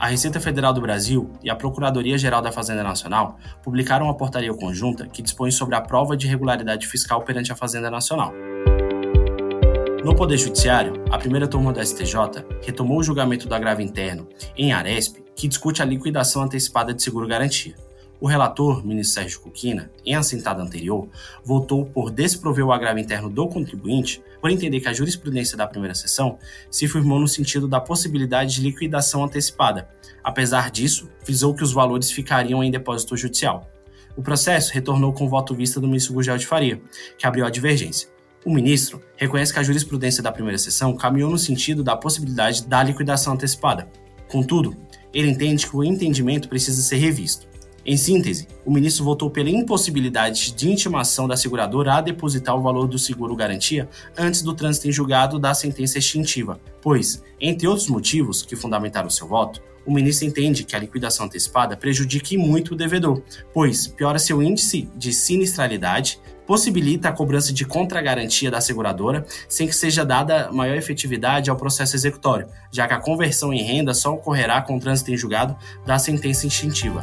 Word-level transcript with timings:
a 0.00 0.06
Receita 0.06 0.40
Federal 0.40 0.72
do 0.72 0.80
Brasil 0.80 1.30
e 1.42 1.50
a 1.50 1.54
Procuradoria-Geral 1.54 2.40
da 2.40 2.50
Fazenda 2.50 2.82
Nacional 2.82 3.38
publicaram 3.62 4.06
uma 4.06 4.16
portaria 4.16 4.52
conjunta 4.54 5.06
que 5.06 5.20
dispõe 5.20 5.50
sobre 5.50 5.74
a 5.74 5.80
prova 5.82 6.16
de 6.16 6.26
regularidade 6.26 6.86
fiscal 6.86 7.22
perante 7.22 7.52
a 7.52 7.54
Fazenda 7.54 7.90
Nacional. 7.90 8.32
No 10.02 10.16
Poder 10.16 10.38
Judiciário, 10.38 11.04
a 11.10 11.18
primeira 11.18 11.46
turma 11.46 11.70
do 11.70 11.84
STJ 11.84 12.14
retomou 12.64 12.98
o 12.98 13.02
julgamento 13.02 13.46
do 13.46 13.54
agravo 13.54 13.82
interno 13.82 14.26
em 14.56 14.72
Aresp, 14.72 15.18
que 15.36 15.46
discute 15.46 15.82
a 15.82 15.84
liquidação 15.84 16.44
antecipada 16.44 16.94
de 16.94 17.02
seguro-garantia. 17.02 17.74
O 18.20 18.26
relator, 18.26 18.86
ministro 18.86 19.14
Sérgio 19.14 19.40
Cuquina, 19.40 19.90
em 20.04 20.14
assentada 20.14 20.62
anterior, 20.62 21.08
votou 21.42 21.86
por 21.86 22.10
desprover 22.10 22.62
o 22.62 22.70
agravo 22.70 22.98
interno 22.98 23.30
do 23.30 23.48
contribuinte, 23.48 24.22
por 24.42 24.50
entender 24.50 24.78
que 24.78 24.88
a 24.88 24.92
jurisprudência 24.92 25.56
da 25.56 25.66
primeira 25.66 25.94
sessão 25.94 26.38
se 26.70 26.86
firmou 26.86 27.18
no 27.18 27.26
sentido 27.26 27.66
da 27.66 27.80
possibilidade 27.80 28.56
de 28.56 28.60
liquidação 28.60 29.24
antecipada. 29.24 29.88
Apesar 30.22 30.70
disso, 30.70 31.08
frisou 31.24 31.54
que 31.54 31.62
os 31.62 31.72
valores 31.72 32.10
ficariam 32.10 32.62
em 32.62 32.70
depósito 32.70 33.16
judicial. 33.16 33.66
O 34.14 34.22
processo 34.22 34.74
retornou 34.74 35.14
com 35.14 35.26
voto 35.26 35.54
vista 35.54 35.80
do 35.80 35.86
ministro 35.86 36.12
Gugel 36.12 36.36
de 36.36 36.46
Faria, 36.46 36.78
que 37.16 37.26
abriu 37.26 37.46
a 37.46 37.50
divergência. 37.50 38.10
O 38.44 38.52
ministro 38.52 39.00
reconhece 39.16 39.50
que 39.50 39.58
a 39.58 39.62
jurisprudência 39.62 40.22
da 40.22 40.30
primeira 40.30 40.58
sessão 40.58 40.94
caminhou 40.94 41.30
no 41.30 41.38
sentido 41.38 41.82
da 41.82 41.96
possibilidade 41.96 42.66
da 42.66 42.82
liquidação 42.82 43.32
antecipada. 43.32 43.88
Contudo, 44.28 44.76
ele 45.12 45.30
entende 45.30 45.66
que 45.66 45.74
o 45.74 45.82
entendimento 45.82 46.50
precisa 46.50 46.82
ser 46.82 46.96
revisto. 46.96 47.49
Em 47.90 47.96
síntese, 47.96 48.46
o 48.64 48.70
ministro 48.70 49.04
votou 49.04 49.28
pela 49.28 49.50
impossibilidade 49.50 50.52
de 50.52 50.70
intimação 50.70 51.26
da 51.26 51.36
seguradora 51.36 51.94
a 51.94 52.00
depositar 52.00 52.56
o 52.56 52.62
valor 52.62 52.86
do 52.86 52.96
seguro-garantia 52.96 53.88
antes 54.16 54.42
do 54.42 54.54
trânsito 54.54 54.86
em 54.86 54.92
julgado 54.92 55.40
da 55.40 55.52
sentença 55.54 55.98
extintiva, 55.98 56.60
pois, 56.80 57.20
entre 57.40 57.66
outros 57.66 57.88
motivos 57.88 58.44
que 58.44 58.54
fundamentaram 58.54 59.10
seu 59.10 59.26
voto, 59.26 59.60
o 59.84 59.92
ministro 59.92 60.24
entende 60.24 60.62
que 60.62 60.76
a 60.76 60.78
liquidação 60.78 61.26
antecipada 61.26 61.76
prejudique 61.76 62.36
muito 62.36 62.74
o 62.74 62.76
devedor, 62.76 63.24
pois 63.52 63.88
piora 63.88 64.20
seu 64.20 64.40
índice 64.40 64.88
de 64.94 65.12
sinistralidade, 65.12 66.20
possibilita 66.46 67.08
a 67.08 67.12
cobrança 67.12 67.52
de 67.52 67.64
contragarantia 67.64 68.52
da 68.52 68.60
seguradora 68.60 69.26
sem 69.48 69.66
que 69.66 69.74
seja 69.74 70.04
dada 70.04 70.48
maior 70.52 70.76
efetividade 70.76 71.50
ao 71.50 71.56
processo 71.56 71.96
executório, 71.96 72.46
já 72.70 72.86
que 72.86 72.94
a 72.94 73.00
conversão 73.00 73.52
em 73.52 73.64
renda 73.64 73.92
só 73.94 74.14
ocorrerá 74.14 74.62
com 74.62 74.76
o 74.76 74.80
trânsito 74.80 75.10
em 75.10 75.16
julgado 75.16 75.56
da 75.84 75.98
sentença 75.98 76.46
extintiva. 76.46 77.02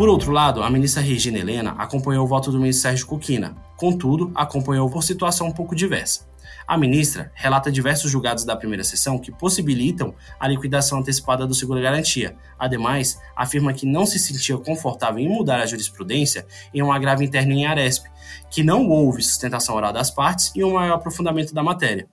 Por 0.00 0.08
outro 0.08 0.32
lado, 0.32 0.62
a 0.62 0.70
ministra 0.70 1.02
Regina 1.02 1.38
Helena 1.38 1.74
acompanhou 1.76 2.24
o 2.24 2.26
voto 2.26 2.50
do 2.50 2.58
ministro 2.58 2.84
Sérgio 2.84 3.06
Coquina, 3.06 3.54
contudo, 3.76 4.32
acompanhou 4.34 4.88
por 4.88 5.02
situação 5.02 5.48
um 5.48 5.52
pouco 5.52 5.76
diversa. 5.76 6.26
A 6.66 6.78
ministra 6.78 7.30
relata 7.34 7.70
diversos 7.70 8.10
julgados 8.10 8.42
da 8.42 8.56
primeira 8.56 8.82
sessão 8.82 9.18
que 9.18 9.30
possibilitam 9.30 10.14
a 10.38 10.48
liquidação 10.48 11.00
antecipada 11.00 11.46
do 11.46 11.54
seguro-garantia. 11.54 12.34
Ademais, 12.58 13.20
afirma 13.36 13.74
que 13.74 13.84
não 13.84 14.06
se 14.06 14.18
sentia 14.18 14.56
confortável 14.56 15.18
em 15.18 15.28
mudar 15.28 15.60
a 15.60 15.66
jurisprudência 15.66 16.46
em 16.72 16.82
um 16.82 16.90
agravo 16.90 17.22
interno 17.22 17.52
em 17.52 17.66
Aresp, 17.66 18.06
que 18.50 18.62
não 18.62 18.88
houve 18.88 19.22
sustentação 19.22 19.76
oral 19.76 19.92
das 19.92 20.10
partes 20.10 20.50
e 20.56 20.64
um 20.64 20.72
maior 20.72 20.94
aprofundamento 20.94 21.52
da 21.52 21.62
matéria. 21.62 22.08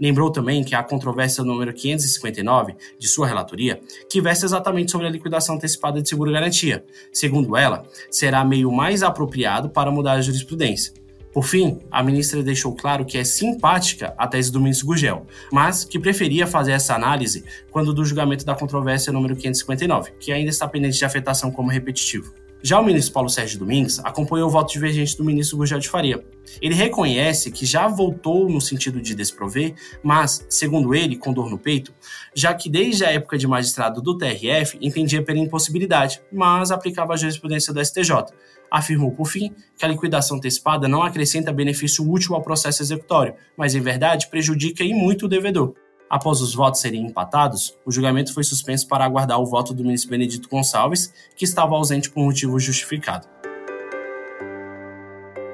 Lembrou 0.00 0.30
também 0.30 0.64
que 0.64 0.74
a 0.74 0.82
controvérsia 0.82 1.44
número 1.44 1.74
559 1.74 2.74
de 2.98 3.06
sua 3.06 3.26
relatoria, 3.26 3.80
que 4.08 4.20
versa 4.20 4.46
exatamente 4.46 4.90
sobre 4.90 5.06
a 5.06 5.10
liquidação 5.10 5.56
antecipada 5.56 6.00
de 6.00 6.08
seguro-garantia. 6.08 6.84
Segundo 7.12 7.56
ela, 7.56 7.84
será 8.10 8.42
meio 8.44 8.72
mais 8.72 9.02
apropriado 9.02 9.68
para 9.68 9.90
mudar 9.90 10.12
a 10.12 10.22
jurisprudência. 10.22 10.94
Por 11.32 11.44
fim, 11.44 11.78
a 11.90 12.02
ministra 12.02 12.42
deixou 12.42 12.74
claro 12.74 13.04
que 13.04 13.16
é 13.16 13.22
simpática 13.22 14.14
a 14.18 14.26
tese 14.26 14.50
do 14.50 14.58
ministro 14.58 14.86
Gugel, 14.88 15.26
mas 15.52 15.84
que 15.84 15.98
preferia 15.98 16.46
fazer 16.46 16.72
essa 16.72 16.94
análise 16.94 17.44
quando 17.70 17.94
do 17.94 18.04
julgamento 18.04 18.44
da 18.44 18.54
controvérsia 18.54 19.12
número 19.12 19.36
559, 19.36 20.12
que 20.18 20.32
ainda 20.32 20.50
está 20.50 20.66
pendente 20.66 20.98
de 20.98 21.04
afetação 21.04 21.52
como 21.52 21.70
repetitivo. 21.70 22.32
Já 22.62 22.78
o 22.78 22.84
ministro 22.84 23.14
Paulo 23.14 23.30
Sérgio 23.30 23.58
Domingues 23.58 23.98
acompanhou 24.00 24.46
o 24.46 24.50
voto 24.50 24.70
divergente 24.70 25.16
do 25.16 25.24
ministro 25.24 25.56
Gugel 25.56 25.78
de 25.78 25.88
Faria. 25.88 26.22
Ele 26.60 26.74
reconhece 26.74 27.50
que 27.50 27.64
já 27.64 27.88
voltou 27.88 28.50
no 28.50 28.60
sentido 28.60 29.00
de 29.00 29.14
desprover, 29.14 29.74
mas, 30.02 30.44
segundo 30.46 30.94
ele, 30.94 31.16
com 31.16 31.32
dor 31.32 31.48
no 31.48 31.58
peito, 31.58 31.94
já 32.34 32.52
que 32.52 32.68
desde 32.68 33.02
a 33.02 33.10
época 33.10 33.38
de 33.38 33.46
magistrado 33.46 34.02
do 34.02 34.16
TRF 34.16 34.76
entendia 34.80 35.22
pela 35.22 35.38
impossibilidade, 35.38 36.20
mas 36.30 36.70
aplicava 36.70 37.14
a 37.14 37.16
jurisprudência 37.16 37.72
do 37.72 37.82
STJ. 37.82 38.26
Afirmou, 38.70 39.10
por 39.12 39.26
fim, 39.26 39.54
que 39.76 39.84
a 39.84 39.88
liquidação 39.88 40.36
antecipada 40.36 40.86
não 40.86 41.02
acrescenta 41.02 41.52
benefício 41.52 42.08
útil 42.08 42.34
ao 42.34 42.42
processo 42.42 42.82
executório, 42.82 43.34
mas, 43.56 43.74
em 43.74 43.80
verdade, 43.80 44.28
prejudica 44.28 44.84
e 44.84 44.92
muito 44.92 45.24
o 45.24 45.28
devedor. 45.28 45.74
Após 46.10 46.40
os 46.40 46.52
votos 46.52 46.80
serem 46.80 47.06
empatados, 47.06 47.76
o 47.86 47.92
julgamento 47.92 48.34
foi 48.34 48.42
suspenso 48.42 48.88
para 48.88 49.04
aguardar 49.04 49.38
o 49.38 49.46
voto 49.46 49.72
do 49.72 49.84
ministro 49.84 50.10
Benedito 50.10 50.48
Gonçalves, 50.48 51.12
que 51.36 51.44
estava 51.44 51.76
ausente 51.76 52.10
por 52.10 52.24
motivo 52.24 52.58
justificado. 52.58 53.28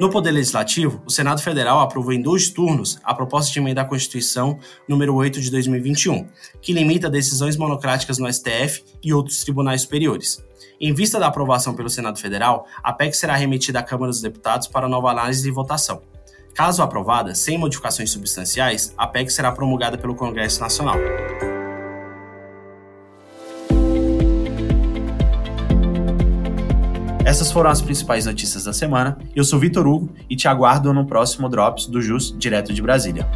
No 0.01 0.09
Poder 0.09 0.31
Legislativo, 0.31 1.03
o 1.05 1.11
Senado 1.11 1.43
Federal 1.43 1.81
aprovou 1.81 2.11
em 2.11 2.23
dois 2.23 2.49
turnos 2.49 2.99
a 3.05 3.15
proposta 3.15 3.53
de 3.53 3.59
emenda 3.59 3.83
à 3.83 3.85
Constituição 3.85 4.59
número 4.89 5.15
8 5.15 5.43
de 5.43 5.51
2021, 5.51 6.27
que 6.63 6.73
limita 6.73 7.11
decisões 7.11 7.59
monocráticas 7.59 8.17
no 8.17 8.31
STF 8.33 8.83
e 9.03 9.13
outros 9.13 9.45
tribunais 9.45 9.83
superiores. 9.83 10.43
Em 10.81 10.95
vista 10.95 11.19
da 11.19 11.27
aprovação 11.27 11.75
pelo 11.75 11.91
Senado 11.91 12.19
Federal, 12.19 12.67
a 12.83 12.95
PEC 12.95 13.15
será 13.15 13.37
remetida 13.37 13.81
à 13.81 13.83
Câmara 13.83 14.11
dos 14.11 14.23
Deputados 14.23 14.69
para 14.69 14.89
nova 14.89 15.11
análise 15.11 15.47
e 15.47 15.53
votação. 15.53 16.03
Caso 16.57 16.83
aprovada, 16.83 17.35
sem 17.35 17.59
modificações 17.59 18.11
substanciais, 18.11 18.95
a 18.97 19.07
PEC 19.07 19.31
será 19.31 19.53
promulgada 19.53 19.99
pelo 19.99 20.15
Congresso 20.15 20.59
Nacional. 20.59 20.97
Essas 27.27 27.53
foram 27.53 27.69
as 27.69 27.83
principais 27.83 28.25
notícias 28.25 28.65
da 28.65 28.73
semana. 28.73 29.19
Eu 29.35 29.45
sou 29.45 29.59
Vitor 29.59 29.87
Hugo 29.87 30.09
e 30.31 30.35
te 30.35 30.49
aguardo 30.49 30.95
no 30.95 31.05
próximo 31.05 31.47
Drops 31.47 31.89
do 31.89 32.01
JUS, 32.01 32.35
direto 32.39 32.73
de 32.73 32.81
Brasília. 32.81 33.29